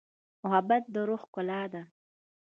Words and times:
محبت 0.43 0.83
د 0.93 0.95
روح 1.07 1.21
ښکلا 1.27 1.61
ده. 1.73 1.81